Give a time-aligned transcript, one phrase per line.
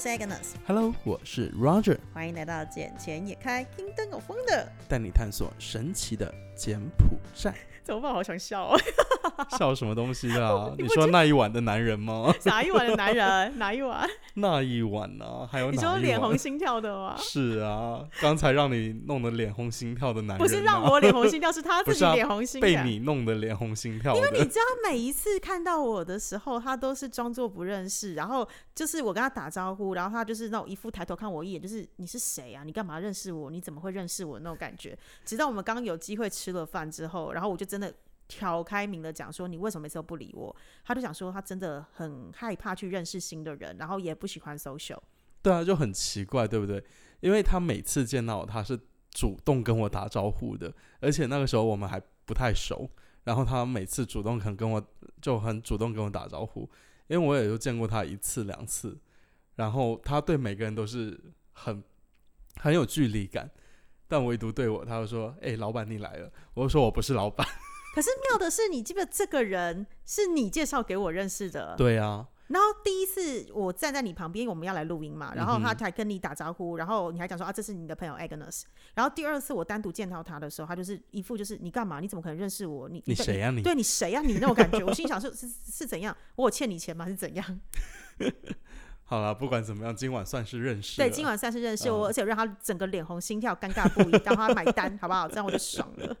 [0.00, 4.66] 是 Agnes，Hello，我是 Roger，欢迎来到《捡钱也开听灯有风》的。
[4.88, 7.52] 带你探索神奇的柬埔寨。
[7.84, 8.10] 怎么办？
[8.10, 8.80] 好想笑哦！
[9.56, 10.72] 笑什么东西啊？
[10.76, 12.32] 你你说那一晚的男人吗？
[12.44, 13.58] 哪一晚的男人？
[13.58, 14.08] 哪一晚？
[14.34, 16.36] 那一晚呢、还有你说脸红？
[16.36, 17.16] 心跳的吗？
[17.18, 22.68] 是啊，刚才让你弄得脸红心跳的男人、啊，不是让我脸红心跳，是他自己脸红心跳。
[22.68, 24.14] 被你弄得脸红心跳。
[24.16, 32.62] 因为你知道，每一次看到我的时候，他都是装作不认识，然后就是我跟他打招呼，然后他就是那种一副抬头看我一眼，就是你是谁啊？
[32.64, 33.50] 你干嘛认识我？
[33.50, 34.96] 你怎么会认识我那种感觉？
[35.24, 37.92] 直到我们刚刚有机会吃了饭之后，然后我就真的
[38.30, 40.54] 挑开明的讲说，你为什么每次都不理我？
[40.84, 44.98] 他就讲说，他真的很害怕去认识新的人，然后也不喜欢 social。
[45.42, 46.82] 对啊，就很奇怪，对不对？
[47.20, 48.78] 因为他每次见到我，他是
[49.10, 52.88] 主动跟我打招呼的，而且那个时候我们还不太熟。
[53.24, 54.82] 然后他每次主动肯跟我
[55.20, 56.62] 就很主动跟我打招呼，
[57.06, 58.98] 因为我也就见过他一次两次，
[59.56, 61.20] 然后他对每个人都是
[61.52, 61.84] 很
[62.56, 63.50] 很有距离感，
[64.08, 67.46] 但唯独对我，他就说：“哎、老板你来了。”我就说我不是老板。
[67.94, 71.74] 可是妙的是，你记不得这个人是你介绍给我认识的？
[71.76, 78.62] 对啊，然后第一次我站在你旁边，我们要来录音嘛，然后他嗯哼还跟你打招呼，然后你还讲说啊，这是你的朋友 Agnes。
[78.94, 82.00] 然后第二次我单独见到他的时候，他就是一副就是你干嘛？
[82.00, 82.88] 你怎么可能认识我？
[82.88, 83.62] 你你谁呀、你？
[83.62, 86.16] 对你谁呀、你那种感觉，我心想 是是是怎样？
[86.36, 87.06] 我有欠你钱吗？
[87.06, 87.60] 是怎样？
[89.04, 95.26] 好了，不管怎么样，今晚算是认识对，今晚算是认识我，嗯而且让他整个脸红心跳、尴尬不已，让他买单，好不好？
[95.26, 96.16] 这样我就爽了。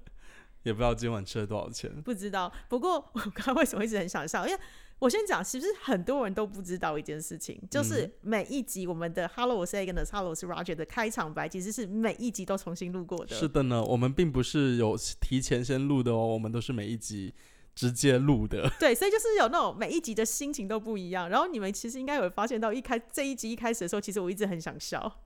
[0.62, 1.90] 也不知道今晚吃了多少钱。
[2.02, 4.46] 不知道，不过我刚刚为什么一直很想笑？
[4.46, 4.60] 因为
[4.98, 13.34] 我先讲，其实很多人都不知道一件事情，就是每一集我们的 “Hello，我是 Agnes”，“Hello，我是 Roger” 的开场白，其实是每一集都重新录过的。
[13.34, 17.32] 是的呢，我们并不是有提前先录的哦，我们都是每一集
[17.74, 18.70] 直接录的。
[18.78, 21.30] 对，所以就是有那种每一集的心情都不一样。
[21.30, 25.22] 然后你们其实应该有发现到，一开这一集一开始的时候，其实我一直很想笑。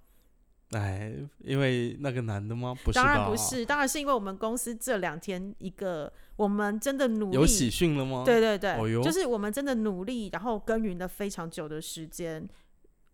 [0.74, 2.74] 哎，因为那个男的吗？
[2.84, 8.22] 不是，当然不，是，当然是因为我们公司这两天一个我们真的努力，有喜讯了吗？
[8.24, 12.48] 对对对，哦就是我们真的努力，然后耕耘了非常久的时间。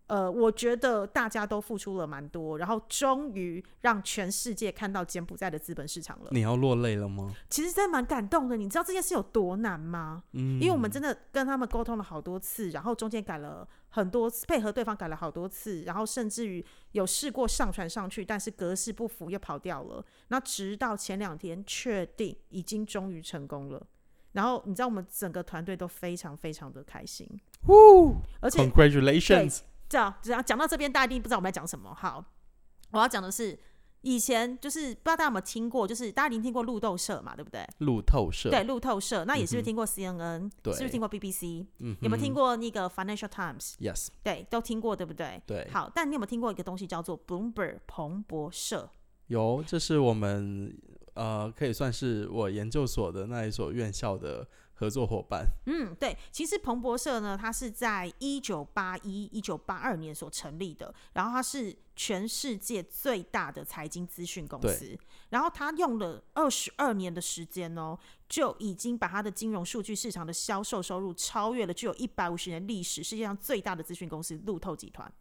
[0.07, 6.27] 呃，我觉得大家都付出了蛮多，然后终于让全世界看到柬埔寨的资本市场了。
[6.31, 7.33] 你要落泪了吗？
[7.49, 10.21] 其实真的蛮感动的，你知道这件事有多难吗？
[10.33, 20.03] 嗯，因为我们真的跟他们沟通了好多次，然后中间改了很多次，配合对方改了好多次，然后甚至于有试过上传上去，但是格式不符又跑掉了。
[20.29, 23.85] 那直到前两天确定已经终于成功了，
[24.31, 27.27] 然后你知道我们整个团队都非常非常的开心，
[28.39, 31.93] 而且 Congratulations，这样只要讲到这边，大家一定不知道我们在讲什么。
[31.93, 32.25] 好，
[32.91, 33.59] 我要讲的是。
[34.01, 37.65] 以前就是不知道大家有没有听过，就是大家一定听过路透社嘛，对不对？
[37.79, 45.41] 路透社，对，路透社，那也是不是听过 CNN？、对是不是听过 BBC？、嗯，有没有听过那个 Financial Times？？Yes，对，都听过，对不对？
[45.45, 48.89] 对，好，但你有没有听过一个东西叫做 Bloomberg 彭博社？
[49.27, 50.75] 有，这是我们
[51.13, 54.47] 呃，可以算是我研究所的那一所院校的
[54.81, 55.45] 合作伙伴。
[55.67, 64.97] 嗯，对，其实彭博社呢，它是在一九八一、一九八二年所成立的，然后它是全世界最大的财经资讯公司，
[65.29, 67.95] 然后它用了二十二年的时间哦，
[68.27, 75.13] 就已经把它的金融数据市场的销售收入超越了具有一百五十年历史世界上最大的资讯公司路透集团。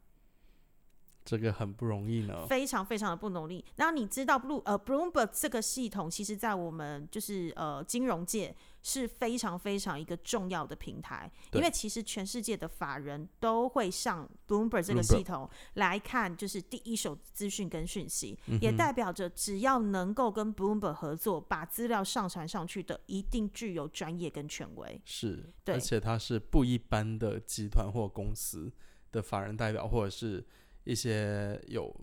[1.25, 2.47] 这个很不容易呢。
[2.49, 3.65] 非常非常的不努力。
[3.77, 25.01] 然后你知道 Blue 呃 Bloomberg 这个系统，其实在我们就是呃金融界是非常非常一个重要的平台，因为其实全世界的法人都会上 Bloomberg 这个系统来看，就是第一手资讯跟讯息，嗯也代表着只要能够跟 Bloomberg 合作，把资料上传上去的，一定具有专业跟权威。
[25.05, 28.73] 是，对而且它是不一般的集团或公司
[29.13, 30.45] 的法人代表，或者是
[30.85, 31.95] 一些有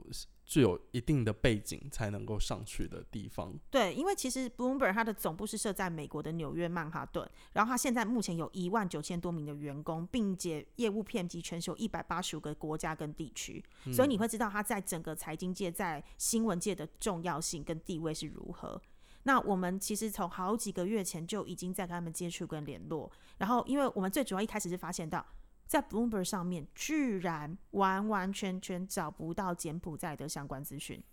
[0.45, 3.53] 具有一定的背景才能够上去的地方。
[3.69, 13.61] 对，因为其实 Bloomberg 它的总部是设在美国的纽约曼哈顿，然后它现在目前有一万九千多名的员工，并且业务遍及全球一百八十五个国家跟地区，
[13.91, 18.81] 所以你会知道它在整个财经界、在新闻界的重要性跟地位是如何。
[19.23, 25.25] 那我们其实从好几个月前就已经在跟他们接触跟联络，然后因为我们最主要一开始是发现到，
[25.67, 31.03] 在 Bloomberg 上面居然完完全全找不到柬埔寨的相关资讯。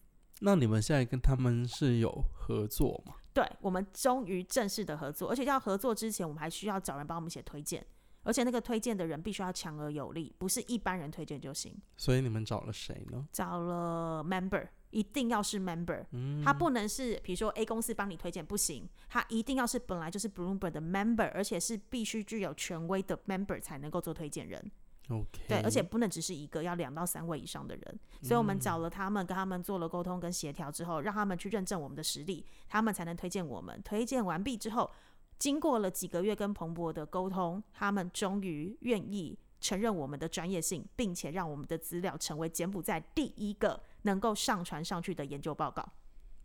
[0.41, 3.15] 那你们现在跟他们是有合作吗？
[3.33, 7.85] 对，我们终于正式的合作，而且要合作之前，我们还需要找人帮我们写推荐，
[8.23, 11.77] 而且那个推荐的人必须要强而有力，不是一般人推荐就行。
[11.97, 13.27] 所以你们找了谁呢？
[13.33, 24.71] 找了 member，一定要是 member，、嗯他不能是比如说 A 公司帮你推荐不行，他一定要是本来就是 Bloomberg 的 member，而且是必须具有权威的 member 才能够做推荐人。
[25.11, 28.01] OK，对，而且不能只是一个，要两到三位以上的人。
[28.23, 33.83] 所以我们找了他们，跟他们做了沟通跟协调之后，让他们去认证我们的实力，他们才能推荐我们。
[33.83, 34.91] 推荐完毕之后，
[35.39, 45.87] 经过了几个月跟彭博的沟通，他们终于愿意承认我们的专业性，并且让我们的资料成为柬埔寨第一个能够上传上去的研究报告。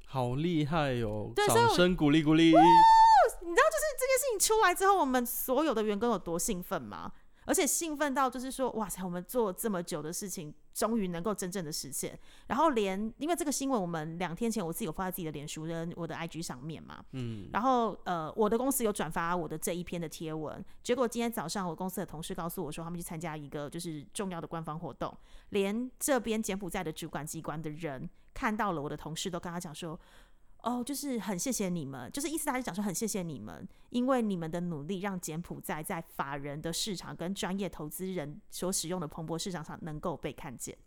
[0.06, 1.32] 好厉害哟！
[1.48, 2.46] 掌声鼓励鼓励。
[2.46, 2.64] 你知道，
[3.46, 7.12] 就是这件事情出来之后，我们所有的员工有多兴奋吗？
[7.50, 12.18] 而且兴奋到就是说，哇塞，我们做这么久的事情，终于能够真正的实现。
[12.46, 25.12] 然后连因为这个新闻，我们两天前我自己有发在自己的脸书跟我的 IG 上面嘛，嗯，然后呃，我的公司有转发我的这一篇的贴文，结果今天早上我公司的同事告诉我说，他们去参加一个就是重要的官方活动，
[25.50, 30.00] 连这边柬埔寨的主管机关的人看到了我的同事，都跟他讲说。
[30.62, 40.78] 哦，就是很谢谢你们，就是意思大家讲说很谢谢你们，因为你们的努力让柬埔寨在法人的市场跟专业投资人所使用的蓬勃市场上能够被看见。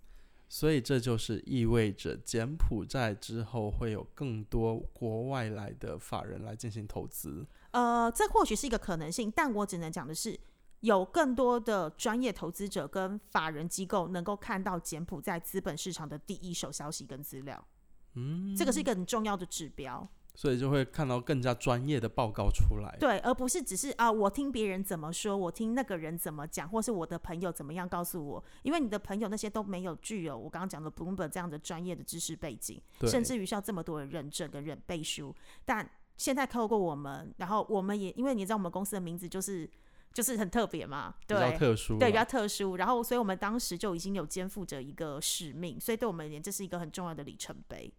[0.46, 7.46] 所以这就是意味着柬埔寨之后会有更多国外来的法人来进行投资。
[7.70, 10.38] 呃，这或许是一个可能性，但我只能讲的是，
[10.80, 17.66] 有更多的专业投资者跟法人机构能够看到柬埔寨资本市场的第一手消息跟资料。
[18.14, 20.08] 嗯，这个是一个很重要的指标。
[20.34, 22.96] 所以就会看到更加专业的报告出来。
[22.98, 35.36] 对，而不是只是啊，我听别人怎么说，我听那个人怎么讲，或是我的朋友怎么样告诉我，因为你的朋友那些都没有具有我刚刚讲的 Bloomberg 这样的专业的知识背景，甚至于需要这么多的认证跟认背书。
[35.66, 35.86] 但
[36.16, 39.68] 现在透过我们，然后我们也因为你知道我们公司的名字就是
[40.14, 41.58] 就是很特别嘛，对比较。
[41.58, 47.92] 特殊，对，比较特殊，然后，所以我们当时就已经有肩负着一个使命，所以对我们而言，这是一个很重要的里程碑。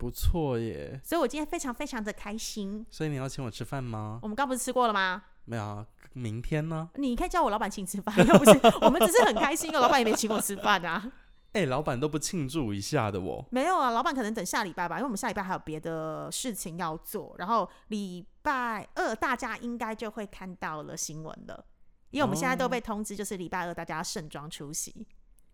[0.00, 0.98] 不错耶。
[1.04, 2.86] 所以我今天非常非常的开心。
[2.88, 4.18] 所以你要请我吃饭吗？
[4.22, 5.22] 我们刚不是吃过了吗？
[5.44, 6.88] 没有啊，明天呢？
[6.94, 9.80] 你可以叫我老板请吃饭，又不是 我们只是很开心哦。
[9.80, 11.12] 老板也没请我吃饭啊，
[11.52, 13.44] 哎、老板都不庆祝一下的我。
[13.50, 13.90] 没有啊。
[13.90, 17.34] 老板可能等下礼拜吧，因为我们下礼拜还有别的事情要做。
[17.38, 21.62] 然后礼拜二大家应该就会看到了新闻了，
[22.10, 25.06] 因为我们现在都被通知，就是礼拜二大家盛装出席，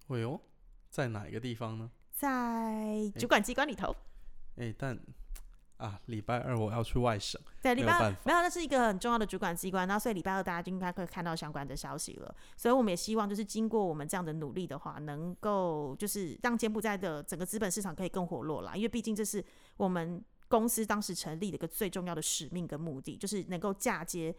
[0.09, 0.41] 哎呦，
[0.89, 1.91] 在哪一个地方呢？
[2.13, 3.95] 在主管机关里头。
[4.57, 4.99] 哎、但
[5.77, 12.35] 啊，礼拜二我要去外省，对，礼拜二没有那是一个很重要的主管机关，那所以礼拜二大家就应该会看到相关的消息了。
[12.57, 18.75] 所以我们也希望，就是经过我们这样的努力的话，能够就是让柬埔寨的整个资本市场可以更活络啦。
[18.75, 19.45] 因为毕竟这是
[19.77, 24.35] 我们公司当时成立的一个最重要的使命跟目的，就是能够嫁接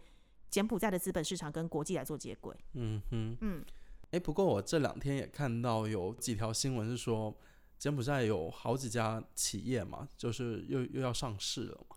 [0.50, 2.56] 柬埔寨的资本市场跟国际来做接轨。
[2.72, 3.64] 嗯哼，嗯，
[4.10, 7.32] 哎、不过我这两天也看到有几条新闻是说，
[7.78, 11.96] 柬埔寨有好几家企业嘛，就是又又要上市了嘛，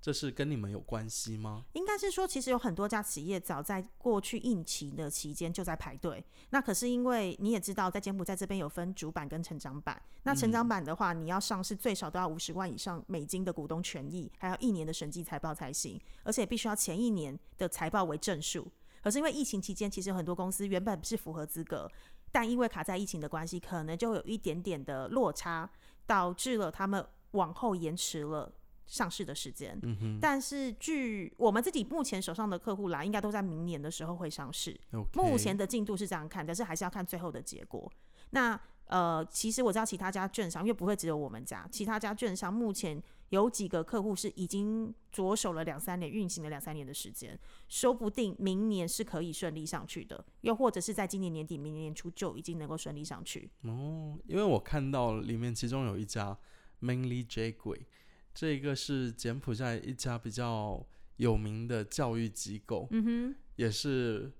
[0.00, 1.64] 这是跟你们有关系吗？
[1.72, 6.22] 应该是说，其实有很多家企业早在过去疫情的期间就在排队。
[6.50, 10.00] 那可是因为你也知道，在柬埔寨这边有分主板跟成长板。
[10.24, 18.70] 那成长板的话，你要上市最少都要五十万以上美金的股东权益，还要一年的审计财报才行，而且必须要前一年的财报为正数。
[19.02, 21.90] 可是因为疫情期间，其实很多公司原本是符合资格，
[22.34, 25.70] 但因为卡在疫情的关系，可能就会有一点点的落差，
[26.04, 28.52] 导致了他们往后延迟了
[28.86, 29.78] 上市的时间。
[29.84, 34.76] 嗯哼但是据我们自己目前手上的客户来，应该都在明年的时候会上市。
[35.12, 37.88] 目前的进度是这样看，但是还是要看最后的结果。
[38.30, 43.00] 那呃，其实我知道其他家券商，因为不会只有我们家，其他家券商目前
[43.34, 47.36] 有几个客户是已经着手了两三年，运行了两三年的时间，
[47.68, 53.50] 说不定明年是可以顺利上去的，又或者是在今年年底、明年年初就已经能够顺利上去。
[53.62, 56.38] 哦，因为我看到里面其中有一家
[56.80, 57.84] Mainly J 鬼，
[58.32, 60.86] 这个是柬埔寨一家比较
[61.16, 64.32] 有名的教育机构，嗯哼也是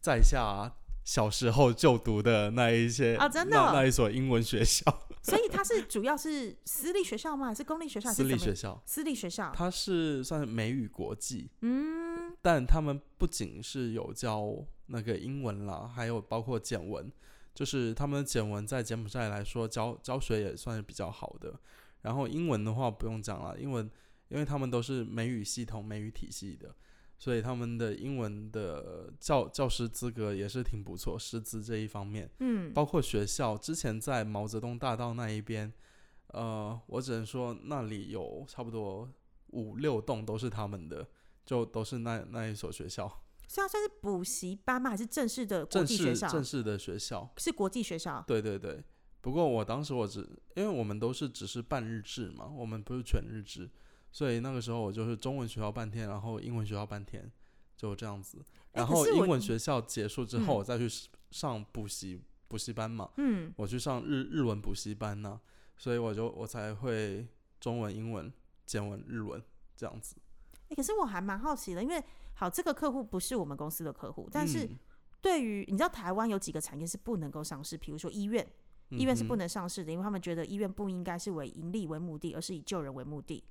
[0.00, 4.84] 在下小时候就读的那一些啊真的那那一所英文学校，
[5.22, 7.46] 所以它是主要是私立学校吗？
[7.46, 8.12] 还是公立学校？
[8.12, 9.52] 私立学校，私立学校。
[9.54, 14.54] 它是算是美语国际，嗯，但他们不仅是有教
[14.86, 17.10] 那个英文啦，还有包括简文，
[17.54, 21.58] 就是他们的简文在柬埔寨来说教教学也算是比较好的。
[22.02, 23.90] 然后英文的话不用讲了，英文
[24.28, 26.74] 因为他们都是美语系统、美语体系的，
[27.20, 32.30] 所以他们的英文的教教师资格也是挺不错，师资这一方面。
[32.38, 35.70] 嗯，包括学校之前在毛泽东大道那一边，
[36.28, 39.06] 呃，我只能说那里有差不多
[39.48, 41.06] 五六栋都是他们的，
[41.44, 43.06] 就都是那那一所学校，
[43.46, 44.88] 所以它算是补习班吗？
[44.88, 46.26] 还是正式的国正际学校？
[46.26, 47.30] 式正式的学校。
[47.36, 48.24] 是国际学校。
[48.26, 48.82] 对对对，
[49.20, 50.20] 不过我当时我只
[50.56, 53.68] 因为我们都是只是半日制嘛，我们不是全日制，
[54.12, 57.30] 所以那个时候我就是中文学校半天，然后英文学校半天，
[57.76, 58.38] 就这样子。
[58.72, 60.88] 哎然后英文学校结束之后，嗯我再去
[61.30, 65.40] 上补习补习班嘛，嗯，我去上日日文补习班呢、
[65.76, 67.26] 所以我就我才会
[67.58, 68.32] 中文、英文、
[68.66, 69.42] 简文、日文
[69.76, 70.16] 这样子。
[70.68, 72.02] 哎、可是我还蛮好奇的，因为
[72.34, 74.78] 好，这个客户不是我们公司的客户，但是嗯
[75.20, 78.46] 对于你知道台湾有几个产业是不能够上市，比如说医院，
[78.90, 83.42] 医院是不能上市的，因为他们觉得医院不应该是为盈利为目的，而是以救人为目的。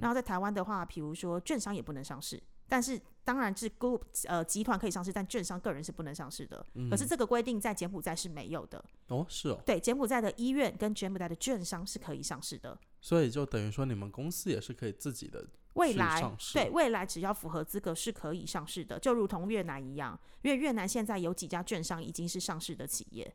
[0.00, 6.64] 然后在台湾的话，比如说券商也不能上市，但是当然是 group 呃集团可以上市，但券商个人是不能上市的。
[6.90, 8.84] 可是这个规定在柬埔寨是没有的。
[9.08, 12.78] 哦是哦，对，柬埔寨的医院跟柬埔寨的券商是可以上市的。
[13.00, 23.32] 所以就等于说你们公司也是可以自己的未来对未来只要符合资格是可以上市的，就如同越南一样，因为越南现在有几家券商已经是上市的企业。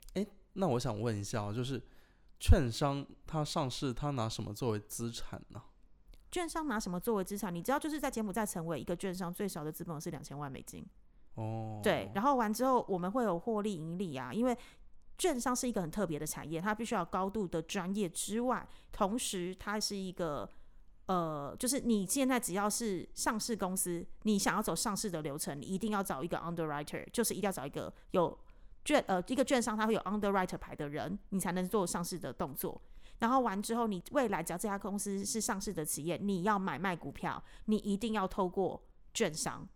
[0.53, 1.81] 那我想问一下哦，就是
[2.39, 5.61] 券商它上市，它拿什么作为资产呢？
[6.37, 7.53] 券商拿什么作为资产？
[7.53, 10.85] 你知道，就是在柬埔寨成为一个券商，最少的资本是两千万美金。
[11.33, 14.55] 哦，对，然后完之后我们会有获利盈利啊，因为
[15.17, 20.47] 券商是一个很特别的产业，它必须要高度的专业之外，同时它是一个
[21.07, 28.37] 呃，就是你现在只要是上市公司，你想要走上市的流程，你一定要找一个 underwriter，就是一定要找一个有
[28.85, 32.79] 券呃一个券商，它会有 underwriter 牌的人，你才能做上市的动作。
[33.19, 39.67] 然后完之后，你未来只要这家公司是上市的企业，你要买卖股票，你一定要透过券商。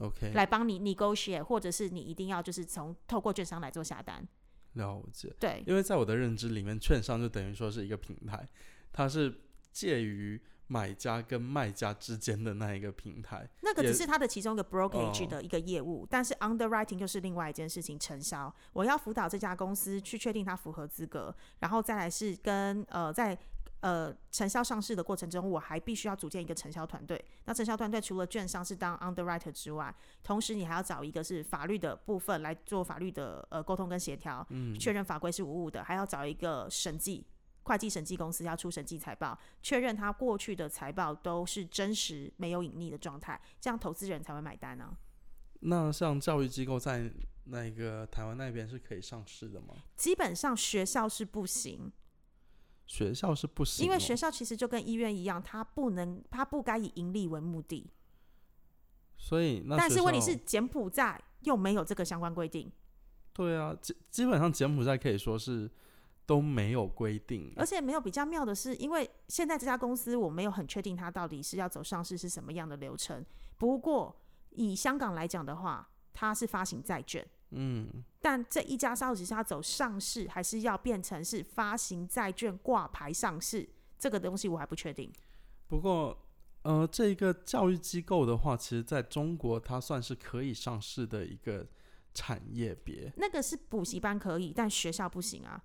[0.00, 4.26] ，OK，来帮你 negotiate，或者是你一定要就是从透过券商来做下单。
[4.74, 5.34] 了解。
[5.40, 8.46] 对，因为在我的认知里面，券商就等于说是一个平台，
[8.92, 13.40] 它是介于买家跟卖家之间的那一个平台。
[13.42, 18.54] 也那个只是它的其中一个 brokerage 哦的一个业务，但是 underwriting 就是另外一件事情，承销。
[18.72, 23.36] 我要辅导这家公司去确定它符合资格，然后再来是跟呃在。
[23.80, 27.24] 呃，承销上市的过程中，我还必须要组建一个承销团队。
[27.44, 29.94] 那承销团队除了券商是当 underwriter 之外，
[30.24, 34.44] 同时你还要找一个是法律的部分来做法律的呃沟通跟协调，
[34.80, 37.24] 确认法规是无误的，还要找一个审计
[37.68, 44.96] 会计审计公司要出审计财报，确认他过去的财报都是真实没有隐匿的状态，这样投资人才会买单啊。
[45.60, 47.12] 那像教育机构在
[47.44, 49.74] 那个台湾那边是可以上市的吗？
[49.96, 51.92] 基本上学校是不行，
[52.86, 57.90] 学校是不行哦、因为学校其实就跟医院一样，它不能，它不该以盈利为目的。
[59.16, 62.70] 所以那但是问题是柬埔寨又没有这个相关规定，
[63.32, 65.68] 对啊，基基本上柬埔寨可以说是
[66.28, 73.24] 都没有规定，而且没有比较妙的是，因为现在这家公司我没有很确定它到底是要走上市是什么样的流程。
[73.56, 74.14] 不过
[74.50, 77.26] 以香港来讲的话，它是发行债券。
[77.52, 83.66] 嗯，但这一家到底是要走上市，还是要变成是发行债券挂牌上市？
[83.98, 85.10] 这个东西我还不确定。
[85.66, 86.26] 不过
[86.60, 91.66] 呃，这个教育机构的话，其实在中国它算是可以上市的一个
[92.12, 93.10] 产业别。
[93.16, 95.64] 那个是补习班可以，但学校不行啊。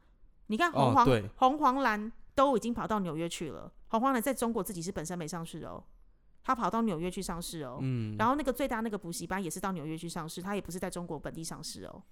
[0.54, 5.84] 你看哦红黄、对红黄蓝都已经跑到纽约去了，红黄蓝在中国自己是本身没上市哦，
[6.44, 7.80] 他跑到纽约去上市哦。
[7.82, 12.04] 嗯，然后那个最大那个补习班也是到纽约去上市，他也不是在中国本地上市哦。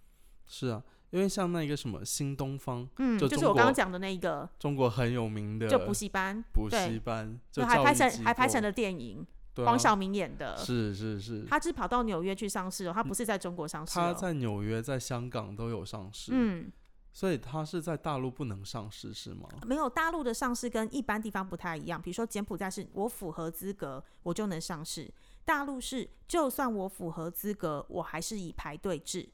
[0.47, 10.57] 是啊，因为像那个什么新东方，嗯，就就是我刚刚讲的那一个，中国很有名的就补习班，补习班，就就还拍成还拍成了电影，对啊黄晓明演的。
[10.57, 14.01] 是是是，他是跑到纽约去上市哦，他不是在中国上市哦。
[14.01, 16.71] 他在纽约、在香港都有上市，嗯，
[17.13, 19.47] 所以他是在大陆不能上市是吗？
[19.65, 25.13] 没有大陆的上市跟一般地方不太一样，比如说柬埔寨是我符合资格我就能上市，
[25.43, 29.29] 大陆是就算我符合资格，我还是以排队制，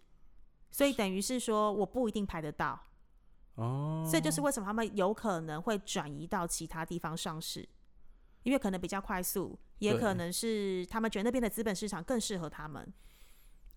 [0.72, 2.80] 所以等于是说我不一定排得到，
[3.56, 7.68] 哦，所以就是为什么他们有可能会转移到其他地方上市，
[8.42, 12.92] 因为可能比较快速，也可能是他们觉得那边的资本市场更适合他们。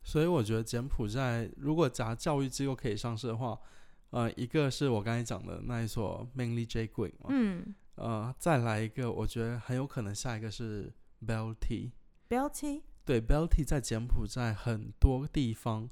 [0.02, 3.60] 所以我觉得柬埔寨如果假教育机构可以上市的话，
[4.10, 10.92] 呃，一个是我刚才讲的那一所 Mainly J Green 嘛，嗯呃，再来一个，我觉得很有可能下一个是
[11.24, 11.90] Belty。
[12.28, 15.88] ，Belty 对，Belty 在柬埔寨很多地方，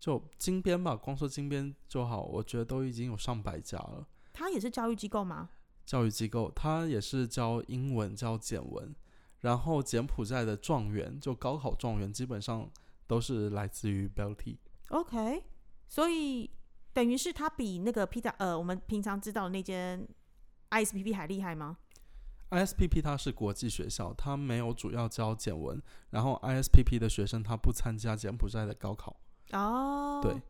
[0.00, 4.06] 就金边吧，光说金边就好，我觉得都已经有上百家了。
[4.32, 5.50] 它也是教育机构吗？
[5.86, 8.94] 教育机构，它也是教英文、教简文，
[9.40, 12.68] 然后柬埔寨的状元，就高考状元，基本上
[13.06, 14.56] 都是来自于 Belty。
[14.88, 15.44] OK，
[15.86, 16.50] 所以
[16.94, 20.08] 等于是它比那个 P 大呃，我们平常知道的那间
[20.70, 21.76] ISPP 还厉害吗
[22.50, 29.16] ？ISPP 它是国际学校，它没有主要教简文，然后 ISPP 的学生他不参加柬埔寨的高考，
[29.50, 30.40] 哦，对，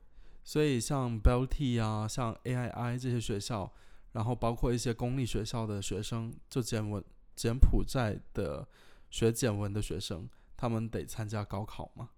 [0.43, 3.73] 所以像 Belty 啊，像 AII 这些学校，
[4.13, 7.03] 然后包括一些公立学校的学生，就简文
[7.35, 8.69] 柬埔寨的
[9.11, 12.11] 学简文的学生，他们得参加高考嘛。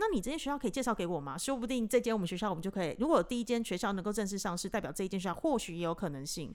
[0.00, 1.36] 那你这间学校可以介绍给我吗？
[1.36, 6.54] 说不定这间我们学校我们就可以，如果第一间学校能够正式上市，代表这一间学校或许也有可能性。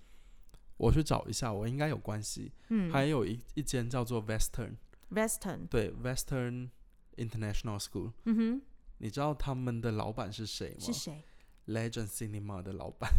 [0.78, 2.52] 我去找一下，我应该有关系。
[2.70, 6.70] 嗯还有一一间叫做 Western，，Western，对，Western
[7.18, 8.14] International School。
[8.26, 8.62] 嗯哼，
[9.00, 10.80] 你知道他们的老板是谁吗？
[10.80, 11.24] 是谁
[11.68, 13.10] Legend Cinema 的老板。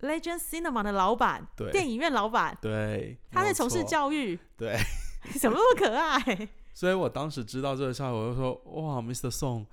[0.00, 4.76] ？Legend Cinema 的老板，对电影院老板，对，他在从事教育，对，
[5.40, 6.48] 怎么那么可爱？
[6.74, 9.30] 所以我当时知道这个消息，我就说：“哇，Mr.
[9.30, 9.64] Song，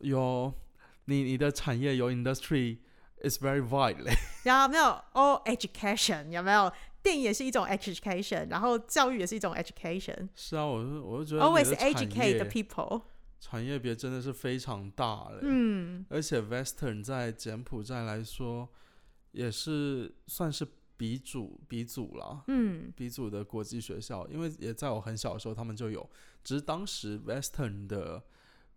[0.00, 0.52] 有
[1.06, 2.78] 你你的产业有 industry
[3.24, 4.12] is very wide 嘞。
[4.44, 6.70] 然后没有 all education 有没有？
[7.00, 10.28] 电影也是一种 education，然后教育也是一种 education。
[10.34, 13.02] 是啊，我就我就觉得 Always educate the people。
[13.40, 15.38] 产业别真的是非常大嘞。
[15.42, 18.68] 嗯，而且 Western 在柬埔寨来说，
[19.30, 20.66] 也是算是
[20.98, 22.44] 鼻祖鼻祖啦。
[22.48, 26.06] 嗯，鼻祖的国际学校，因为也在我很小的时候他们就有，
[26.44, 28.22] 只是当时 Western 的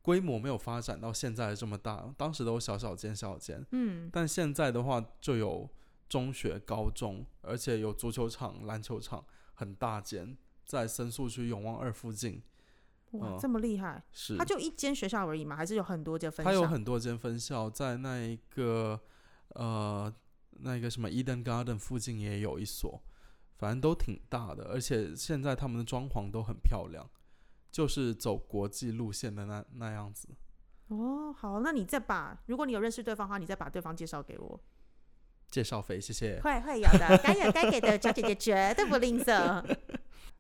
[0.01, 5.70] 规模没有发展到现在的这么大，当时都小小间小间，嗯，但现在的话就有
[6.08, 9.25] 中学、高中，而且有足球场、篮球场，
[9.56, 12.42] 很大间，在深宿区永旺二附近，
[13.12, 14.04] 哇，嗯这么厉害！
[14.12, 16.51] 是它就一间学校而已嘛，还是有很多间分校？
[16.51, 19.00] 它有很多间分校，在那一个
[19.50, 20.13] 呃
[20.60, 23.01] 那个什么 Eden Garden 附近也有一所，
[23.58, 27.10] 反正都挺大的，而且现在他们的装潢都很漂亮，
[27.72, 30.29] 就是走国际路线的那那样子。
[30.88, 34.60] 哦，好，那你再把，如果你有认识对方的话，你再把对方介绍给我。
[35.50, 36.39] 介绍费，谢谢。
[36.41, 39.63] 会会有的， 该有该给的，小姐姐绝对不吝啬。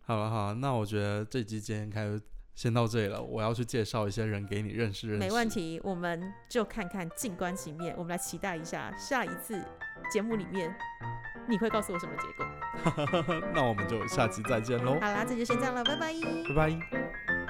[0.01, 2.21] 好了好了，那我觉得这集今天开始
[2.55, 5.27] 先到这里了，我要去介绍一些人给你认识认识。
[5.27, 5.47] 没问。
[5.51, 9.61] 题，我们就看看静观其变，我们来期待一下下一次
[10.09, 10.73] 节目里面
[11.47, 13.41] 你会告诉我什么结果。
[13.53, 16.13] 那我们就下期再见喽，好啦，这就先这样了，拜拜。
[16.47, 17.40] 拜拜。